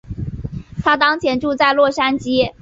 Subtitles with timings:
[0.83, 2.53] 她当前住在洛杉矶。